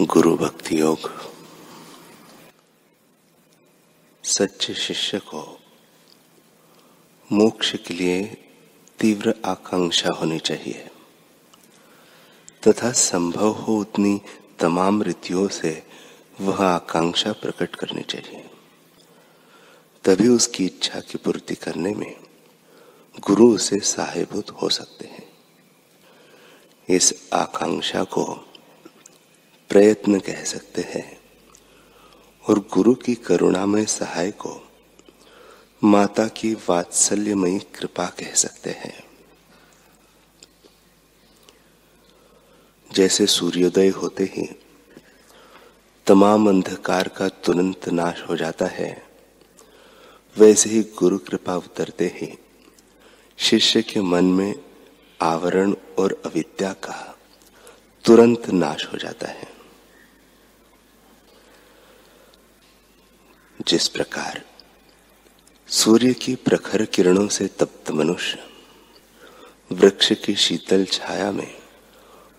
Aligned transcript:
गुरु 0.00 0.36
भक्ति 0.36 0.80
योग। 0.80 0.98
सच्चे 4.24 4.74
शिष्य 4.74 5.18
को 5.18 5.60
मोक्ष 7.32 7.76
के 7.76 7.94
लिए 7.94 8.44
तीव्र 8.98 9.34
आकांक्षा 9.44 10.08
होनी 10.08 10.38
चाहिए। 10.38 10.88
तथा 12.68 12.92
संभव 12.92 13.48
हो 13.48 13.76
उतनी 13.76 14.20
तमाम 14.58 15.02
रीतियों 15.02 15.48
से 15.48 15.86
वह 16.40 16.64
आकांक्षा 16.66 17.32
प्रकट 17.32 17.74
करनी 17.74 18.02
चाहिए। 18.02 18.50
तभी 20.04 20.28
उसकी 20.28 20.66
इच्छा 20.66 21.00
की 21.00 21.18
पूर्ति 21.18 21.54
करने 21.54 21.94
में 21.94 22.16
गुरु 23.20 23.54
उसे 23.54 23.78
सहायभूत 23.78 24.50
हो 24.50 24.68
सकते 24.68 25.06
हैं। 25.06 25.32
इस 26.88 27.30
आकांक्षा 27.32 28.04
को 28.04 28.51
प्रयत्न 29.72 30.20
कह 30.20 30.44
सकते 30.44 30.82
हैं। 30.82 31.20
और 32.48 32.58
गुरु 32.58 32.94
की 32.94 33.14
करुणामय 33.14 33.84
सहाय 33.84 34.30
को 34.30 34.70
माता 35.84 36.28
की 36.28 36.54
वात्सल्यमयी 36.54 37.58
कृपा 37.58 38.06
कह 38.06 38.34
सकते 38.34 38.70
हैं। 38.70 39.04
जैसे 42.92 43.26
सूर्योदय 43.26 43.88
होते 43.88 44.24
ही 44.24 44.56
तमाम 46.06 46.48
अंधकार 46.48 47.08
का 47.08 47.28
तुरंत 47.28 47.88
नाश 47.88 48.22
हो 48.28 48.36
जाता 48.36 48.66
है, 48.66 49.06
वैसे 50.38 50.70
ही 50.70 50.82
गुरु 50.82 51.18
कृपा 51.18 51.56
उतरते 51.56 52.06
ही 52.06 52.38
शिष्य 53.36 53.82
के 53.82 54.00
मन 54.00 54.24
में 54.24 54.54
आवरण 55.22 55.74
और 55.98 56.22
अविद्या 56.26 56.72
का 56.72 57.18
तुरंत 58.04 58.50
नाश 58.50 58.86
हो 58.92 58.98
जाता 58.98 59.28
है। 59.28 59.51
जिस 63.68 63.88
प्रकार 63.88 64.42
सूर्य 65.68 66.12
की 66.12 66.34
प्रखर 66.34 66.84
किरणों 66.84 67.28
से 67.28 67.46
तप्त 67.46 67.90
मनुष्य 67.90 68.38
वृक्ष 69.72 70.12
की 70.12 70.34
शीतल 70.34 70.84
छाया 70.84 71.32
में 71.32 71.54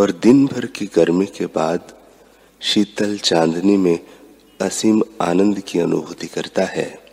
और 0.00 0.10
दिन 0.10 0.46
भर 0.46 0.66
की 0.66 0.86
गर्मी 0.86 1.26
के 1.26 1.46
बाद 1.46 1.96
शीतल 2.60 3.18
चांदनी 3.18 3.76
में 3.76 4.06
असीम 4.60 5.02
आनंद 5.20 5.60
की 5.60 5.78
अनुभूति 5.78 6.26
करता 6.26 6.64
है, 6.64 7.06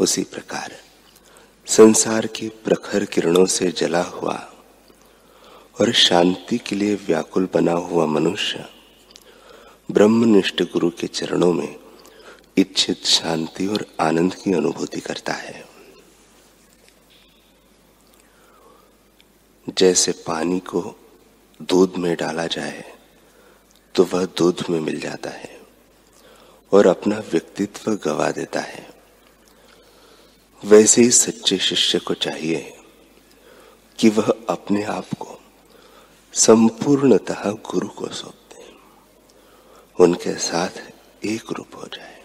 उसी 0.00 0.22
प्रकार 0.22 0.72
संसार 1.66 2.26
की 2.26 2.48
प्रखर 2.48 3.04
किरणों 3.04 3.46
से 3.46 3.72
जला 3.72 4.02
हुआ 4.02 4.52
और 5.80 5.92
शांति 5.92 6.58
के 6.58 6.76
लिए 6.76 6.94
व्याकुल 6.94 7.48
बना 7.54 7.72
हुआ 7.72 8.06
मनुष्य 8.06 8.68
ब्रह्मनिष्ठ 9.90 10.62
गुरु 10.62 10.90
के 10.90 11.06
चरणों 11.06 11.52
में 11.52 11.79
इच्छित 12.60 13.04
शांति 13.06 13.66
और 13.66 13.84
आनंद 14.00 14.34
की 14.34 14.52
अनुभूति 14.52 15.00
करता 15.00 15.32
है। 15.32 15.64
जैसे 19.78 20.12
पानी 20.26 20.58
को 20.60 20.80
दूध 21.60 21.96
में 21.96 22.14
डाला 22.16 22.46
जाए 22.46 22.84
तो 23.94 24.04
वह 24.04 24.24
दूध 24.38 24.64
में 24.70 24.80
मिल 24.80 25.00
जाता 25.00 25.30
है 25.30 25.58
और 26.72 26.86
अपना 26.86 27.18
व्यक्तित्व 27.32 27.94
गवा 27.94 28.30
देता 28.30 28.60
है। 28.60 28.88
वैसे 30.62 31.02
ही 31.02 31.10
सच्चे 31.10 31.58
शिष्य 31.58 31.98
को 31.98 32.14
चाहिए 32.14 32.76
कि 33.98 34.08
वह 34.08 34.32
अपने 34.48 34.82
आप 34.82 35.14
को 35.18 35.38
संपूर्णतः 36.34 37.50
गुरु 37.70 37.88
को 37.88 38.08
सौंप। 38.08 38.34
दे 38.50 40.04
उनके 40.04 40.34
साथ 40.34 40.82
एक 41.24 41.52
रूप 41.52 41.76
हो 41.76 41.86
जाए। 41.86 42.19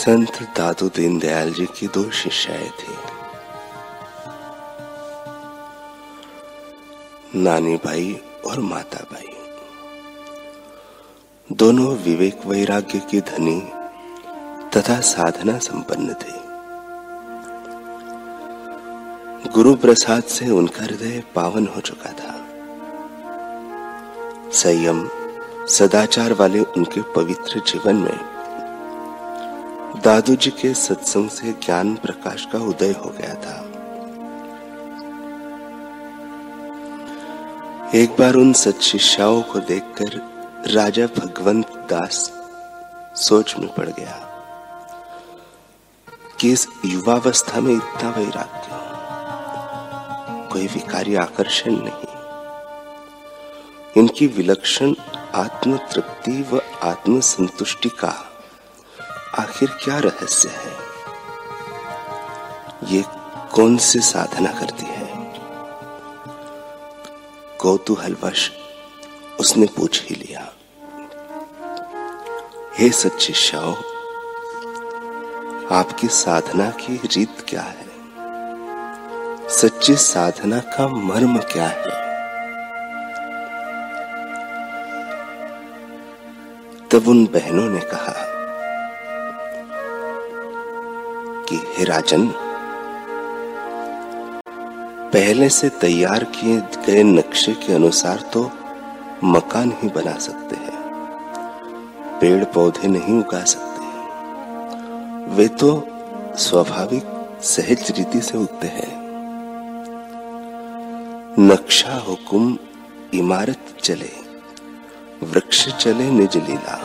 संत 0.00 0.42
दादू 0.42 0.88
दीनदयाल 0.88 1.52
जी 1.52 1.66
की 1.66 1.86
दो 1.86 2.10
शिष्याएँ 2.10 2.68
थी। 2.68 2.94
नानी 7.40 7.76
भाई 7.76 8.20
और 8.46 8.60
माता 8.60 9.04
भाई 9.12 9.32
दोनों 11.52 11.96
विवेक 11.96 12.46
वैराग्य 12.46 12.98
की 12.98 13.20
धनी 13.20 13.60
तथा 14.76 15.00
साधना 15.00 15.58
संपन्न 15.58 16.14
थे। 16.14 16.38
गुरु 19.50 19.74
प्रसाद 19.74 20.22
से 20.22 20.50
उनका 20.50 20.84
हृदय 20.84 21.22
पावन 21.34 21.66
हो 21.66 21.80
चुका 21.80 22.12
था। 22.12 22.34
संयम, 24.52 25.08
सदाचार 25.68 26.32
वाले 26.32 26.60
उनके 26.60 27.00
पवित्र 27.02 27.60
जीवन 27.60 27.96
में 27.96 28.39
दादू 30.04 30.34
जी 30.34 30.50
के 30.50 30.74
सत्संग 30.74 31.28
से 31.30 31.52
ज्ञान 31.52 31.94
प्रकाश 31.96 32.46
का 32.52 32.58
उदय 32.58 32.90
हो 32.90 33.10
गया 33.10 33.34
था। 33.34 33.56
एक 37.94 38.10
बार 38.18 38.34
उन 38.34 38.52
सत्शिष्याओं 38.52 39.42
को 39.42 39.58
देखकर 39.58 40.16
राजा 40.66 41.06
भगवंत 41.06 41.66
दास 41.66 42.32
सोच 43.16 43.56
में 43.58 43.74
पड़ 43.74 43.88
गया 43.88 44.16
कि 46.40 46.52
इस 46.52 46.68
युवावस्था 46.84 47.60
में 47.60 47.74
इतना 47.74 48.10
वैराग्य, 48.10 48.68
कोई 50.52 50.66
विकारी 50.66 51.14
आकर्षण 51.14 51.72
नहीं। 51.72 52.10
इनकी 53.96 54.26
विलक्षण 54.26 54.94
आत्म 55.34 55.76
तृप्ति 55.76 56.42
व 56.52 56.60
आत्म 56.82 57.20
संतुष्टि 57.20 57.88
का 57.88 58.29
आखिर 59.40 59.68
क्या 59.68 59.98
रहस्य 59.98 60.48
है? 60.48 60.76
ये 62.84 63.04
कौन 63.52 63.76
सी 63.76 64.00
साधना 64.00 64.52
करती 64.60 64.86
है? 64.86 65.32
कौतूहलवश 67.58 68.52
उसने 69.40 69.66
पूछ 69.66 70.02
ही 70.02 70.16
लिया। 70.16 70.52
हे 72.78 72.90
सच्चिष्याओ 72.90 73.74
आपकी 75.72 76.08
साधना 76.08 76.70
की 76.70 76.96
रीत 76.96 77.46
क्या 77.48 77.62
है? 77.62 77.90
सच्ची 79.48 79.96
साधना 79.96 80.58
का 80.58 80.88
मर्म 80.88 81.38
क्या 81.38 81.66
है? 81.66 82.00
तब 86.88 87.08
उन 87.08 87.26
बहनों 87.26 87.70
ने 87.70 87.80
कहा 87.80 88.29
हे 91.80 91.84
राजन, 91.84 92.26
पहले 95.12 95.48
से 95.48 95.68
तैयार 95.80 96.24
किए 96.24 96.56
गए 96.86 97.02
नक्शे 97.02 97.52
के 97.52 97.72
अनुसार 97.74 98.24
तो 98.32 98.42
मकान 99.24 99.72
ही 99.74 99.88
बना 99.88 100.16
सकते 100.18 100.56
हैं 100.56 102.18
पेड़ 102.20 102.44
पौधे 102.44 102.88
नहीं 102.88 103.14
उगा 103.18 103.42
सकते 103.44 103.80
वे 105.36 105.46
तो 105.54 105.70
स्वाभाविक, 106.38 107.06
सहज 107.44 107.90
रीति 107.98 108.20
से 108.20 108.38
उगते 108.38 108.68
हैं। 108.68 108.92
नक्शा 111.40 111.96
हुकुम, 111.98 112.56
इमारत 113.14 113.74
चले, 113.82 114.12
वृक्ष 115.22 115.68
चले 115.76 116.10
निज 116.10 116.36
लीला। 116.38 116.76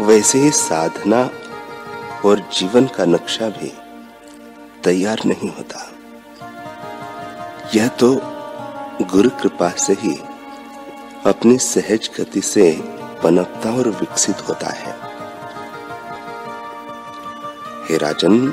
वैसे 0.00 0.38
ही 0.38 0.50
साधना 0.52 1.22
और 2.24 2.40
जीवन 2.52 2.86
का 2.86 3.04
नक्शा 3.04 3.48
भी 3.48 3.72
तैयार 4.84 5.20
नहीं 5.26 5.50
होता। 5.50 5.90
यह 7.74 7.88
तो 7.88 8.14
गुरु 9.02 9.30
कृपा 9.30 9.68
से 9.70 9.92
ही 9.92 10.14
अपनी 11.26 11.58
सहज 11.58 12.10
गति 12.20 12.40
से 12.40 12.70
पनपता 13.22 13.70
और 13.70 13.88
विकसित 13.90 14.48
होता 14.48 14.68
है। 14.68 14.92
हे 17.88 17.98
राजन, 17.98 18.52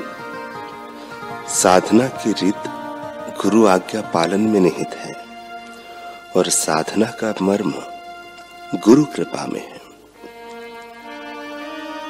साधना 1.48 2.06
की 2.08 2.32
रीत 2.32 2.68
गुरु 3.42 3.66
आज्ञा 3.66 4.00
पालन 4.00 4.40
में 4.40 4.60
निहित 4.60 4.94
है 4.94 5.14
और 6.36 6.48
साधना 6.48 7.06
का 7.06 7.34
मर्म 7.42 7.74
गुरु 8.78 9.04
कृपा 9.04 9.46
में 9.46 9.60
है। 9.60 9.71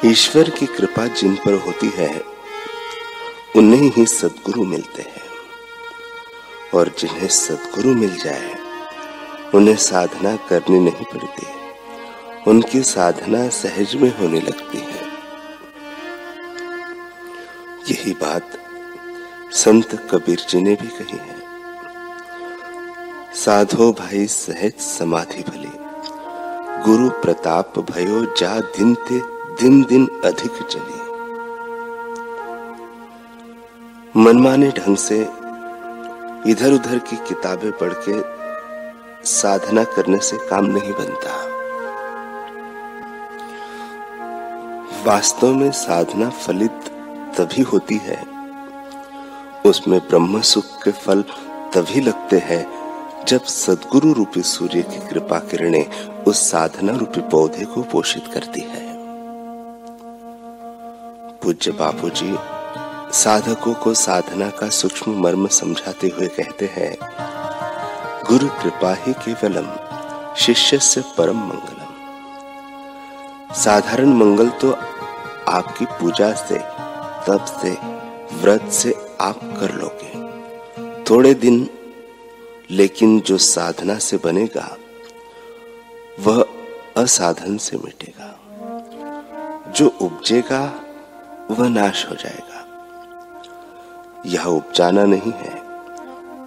ईश्वर 0.04 0.50
की 0.50 0.66
कृपा 0.66 1.06
जिन 1.06 1.34
पर 1.36 1.54
होती 1.54 1.88
है, 1.94 2.22
उन्हें 3.56 3.92
ही 3.96 4.06
सदगुरु 4.06 4.64
मिलते 4.64 5.02
हैं। 5.02 5.22
और 6.74 6.94
जिन्हें 6.98 7.28
सदगुरु 7.28 7.94
मिल 7.94 8.16
जाए, 8.16 8.54
उन्हें 9.54 9.76
साधना 9.76 10.36
करनी 10.36 10.78
नहीं 10.78 11.04
पड़ती। 11.04 11.46
उनकी 12.50 12.82
साधना 12.82 13.48
सहज 13.48 13.94
में 13.94 14.18
होने 14.18 14.40
लगती 14.40 14.78
है। 14.78 15.08
यही 17.90 18.12
बात 18.12 18.58
संत 19.52 20.08
कबीर 20.10 20.46
जी 20.50 20.60
ने 20.60 20.74
भी 20.74 20.88
कही 20.88 21.18
है। 21.18 21.42
साधो 23.34 23.92
भाई 23.92 24.26
सहज 24.26 24.72
समाधि 24.72 25.42
भली। 25.42 25.72
गुरु 26.84 27.10
प्रताप 27.10 27.78
भयो 27.78 28.34
जा 28.38 28.60
दिन 28.60 28.94
ते 28.94 29.31
दिन 29.60 29.82
दिन 29.82 30.06
अधिक 30.24 30.62
चली। 30.62 31.00
मनमाने 34.16 34.68
ढंग 34.70 34.96
से 34.96 35.18
इधर 36.50 36.72
उधर 36.72 36.98
की 37.00 37.16
किताबें 37.28 37.70
पढ़ 37.72 37.92
के 38.08 38.20
साधना 39.30 39.84
करने 39.86 40.18
से 40.20 40.36
काम 40.48 40.66
नहीं 40.66 40.92
बनता। 40.92 41.32
वास्तव 45.06 45.54
में 45.54 45.70
साधना 45.76 46.28
फलित 46.38 46.90
तभी 47.36 47.62
होती 47.62 47.96
है, 48.02 48.20
उसमें 49.66 49.98
ब्रह्म 50.00 50.40
सुख 50.42 50.66
के 50.84 50.90
फल 50.98 51.22
तभी 51.74 52.00
लगते 52.00 52.38
हैं 52.40 52.64
जब 53.24 53.42
सदगुरु 53.50 54.12
रूपी 54.12 54.42
सूर्य 54.44 54.82
की 54.82 54.98
कृपा 55.08 55.38
किरणें 55.50 55.86
उस 56.24 56.50
साधना 56.50 56.92
रूपी 56.96 57.20
पौधे 57.30 57.64
को 57.64 57.82
पोषित 57.82 58.24
करती 58.34 58.60
है। 58.60 58.81
पूज्य 61.42 61.70
बापू 61.70 62.08
जी 62.10 62.34
साधकों 63.12 63.74
को 63.74 63.94
साधना 63.94 64.50
का 64.50 64.68
सूक्ष्म 64.68 65.12
मर्म 65.22 65.46
समझाते 65.46 66.08
हुए 66.08 66.26
कहते 66.28 66.66
हैं, 66.66 66.96
गुरु 68.28 68.48
कृपा 68.48 68.94
ही 68.94 69.12
केवलम 69.12 69.66
शिष्य 70.34 70.78
से 70.78 71.00
परम 71.18 71.38
मंगलम। 71.38 71.90
साधारण 73.54 74.08
मंगल 74.08 74.48
तो 74.48 74.72
आपकी 75.48 75.84
पूजा 75.84 76.32
से, 76.32 76.58
तप 77.26 77.44
से, 77.62 77.72
व्रत 78.36 78.70
से 78.70 78.94
आप 79.20 79.40
कर 79.60 79.74
लोगे। 79.74 80.12
थोड़े 81.04 81.34
दिन, 81.34 81.68
लेकिन 82.70 83.20
जो 83.20 83.38
साधना 83.38 83.98
से 83.98 84.16
बनेगा, 84.16 84.76
वह 86.20 86.44
असाधन 86.96 87.56
से 87.56 87.76
मिटेगा। 87.76 88.38
जो 89.72 89.86
उपजेगा 90.00 90.81
वह 91.50 91.68
नाश 91.68 92.10
हो 92.10 92.14
जाएगा। 92.14 92.66
यह 94.26 94.44
उपजाना 94.44 95.04
नहीं 95.04 95.32
है, 95.32 95.62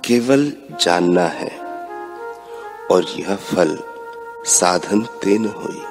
केवल 0.06 0.54
जानना 0.82 1.26
है। 1.26 1.66
और 2.92 3.04
यह 3.04 3.36
फल 3.36 3.80
साधन 4.46 5.02
तेन 5.02 5.46
हुई। 5.46 5.82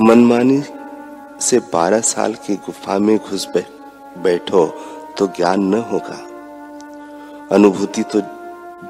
मनमानी 0.00 0.62
से 1.40 1.58
बारह 1.58 2.00
साल 2.00 2.34
की 2.34 2.56
गुफा 2.56 2.98
में 2.98 3.18
घुस 3.18 3.48
बैठो 4.18 4.66
तो 5.18 5.26
ज्ञान 5.26 5.60
न 5.60 5.74
होगा। 5.74 6.28
अनुभूति 7.52 8.02
तो 8.02 8.22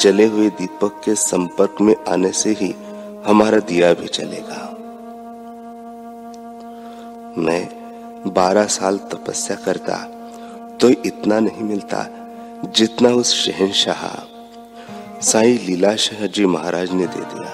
जले 0.01 0.27
हुए 0.27 0.51
दीपक 0.51 1.03
के 1.05 1.15
संपर्क 1.15 1.77
में 1.81 1.97
आने 2.09 2.33
से 2.33 2.51
ही 2.51 2.75
हमारा 3.27 3.59
दिया 3.59 3.95
भी 3.95 4.07
चलेगा 4.07 4.69
मैं 7.39 7.82
बारह 8.29 8.67
साल 8.69 8.99
तपस्या 9.13 9.57
करता 9.65 9.97
तो 10.81 10.89
इतना 11.07 11.39
नहीं 11.41 11.63
मिलता 11.65 12.07
जितना 12.69 13.09
उस 13.13 13.35
शहनशाह, 13.37 14.03
साई 15.23 15.59
लीलाशाह 15.59 16.27
जी 16.27 16.47
महाराज 16.47 16.93
ने 16.93 17.07
दे 17.07 17.21
दिया। 17.25 17.51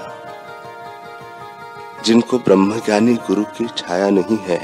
जिनको 2.07 2.39
ब्रह्मज्ञानी 2.39 3.15
गुरु 3.27 3.45
की 3.57 3.67
छाया 3.77 4.11
नहीं 4.11 4.39
है, 4.39 4.61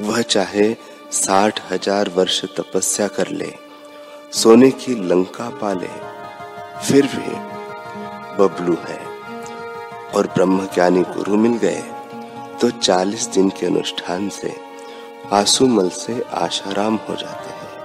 वह 0.00 0.20
चाहे 0.24 0.66
साठ 1.12 1.60
हज़ार 1.70 2.08
वर्ष 2.16 2.44
तपस्या 2.56 3.08
कर 3.08 3.28
ले, 3.30 3.52
सोने 4.32 4.70
की 4.72 4.94
लंका 5.08 5.48
पाले 5.60 5.92
फिर 6.82 7.06
भी 7.06 7.34
बबलू 8.38 8.76
है 8.88 9.00
और 10.16 10.26
ब्रह्मज्ञानी 10.34 11.02
गुरु 11.14 11.36
मिल 11.36 11.56
गए 11.58 11.82
तो 12.60 12.70
चालीस 12.72 13.26
दिन 13.34 13.48
के 13.50 13.66
अनुष्ठान 13.66 14.28
से 14.28 14.54
आँसू 15.32 15.66
मल 15.66 15.88
से 15.88 16.22
आशाराम 16.32 16.96
हो 16.96 17.14
जाते 17.14 17.50
हैं। 17.50 17.78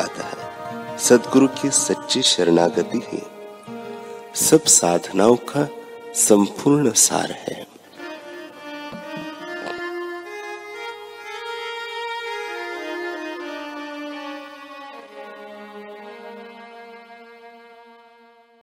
अतः 0.00 0.96
सदगुरु 0.96 1.48
की 1.48 1.70
सच्ची 1.70 2.22
शरणागति 2.22 3.02
ही 3.12 3.22
सब 4.34 4.64
साधनाओं 4.64 5.36
का 5.36 5.68
संपूर्ण 6.14 6.90
सार 6.90 7.32
है। 7.32 7.65